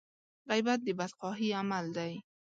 غيبت 0.49 0.79
د 0.83 0.87
بدخواهي 0.97 1.49
عمل 1.59 1.85
دی. 1.97 2.13